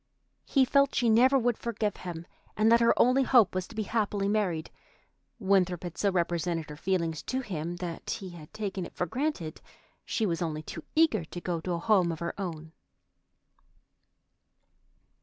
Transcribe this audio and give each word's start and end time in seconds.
He 0.47 0.65
felt 0.65 0.95
she 0.95 1.09
never 1.11 1.37
would 1.37 1.59
forgive 1.59 1.97
him, 1.97 2.25
and 2.57 2.71
that 2.71 2.79
her 2.79 2.91
only 2.99 3.21
hope 3.21 3.53
was 3.53 3.67
to 3.67 3.75
be 3.75 3.83
happily 3.83 4.27
married. 4.27 4.71
Winthrop 5.37 5.83
had 5.83 5.95
so 5.95 6.09
represented 6.11 6.71
her 6.71 6.75
feelings 6.75 7.21
to 7.21 7.41
him 7.41 7.75
that 7.75 8.09
he 8.09 8.31
had 8.31 8.51
taken 8.51 8.83
it 8.83 8.95
for 8.95 9.05
granted 9.05 9.61
she 10.03 10.25
was 10.25 10.41
only 10.41 10.63
too 10.63 10.83
eager 10.95 11.23
to 11.25 11.39
go 11.39 11.61
to 11.61 11.73
a 11.73 11.77
home 11.77 12.11
of 12.11 12.17
her 12.17 12.33
own. 12.39 12.71